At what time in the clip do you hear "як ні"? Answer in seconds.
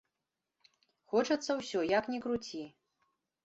1.97-2.19